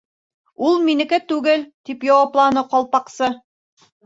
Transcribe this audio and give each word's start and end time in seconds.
—Ул 0.69 0.79
минеке 0.87 1.19
түгел, 1.31 1.67
—тип 1.91 2.07
яуапланы 2.09 2.65
Ҡалпаҡсы. 2.73 3.31